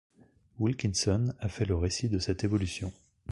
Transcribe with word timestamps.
Wilkinson 0.57 1.31
a 1.41 1.47
fait 1.47 1.65
le 1.65 1.75
récit 1.75 2.09
de 2.09 2.17
cette 2.17 2.43
évolution. 2.43 2.91